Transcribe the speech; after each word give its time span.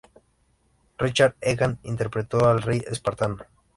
Richard 0.97 1.35
Egan 1.41 1.77
interpretó 1.83 2.47
al 2.49 2.63
rey 2.63 2.81
espartano. 2.87 3.37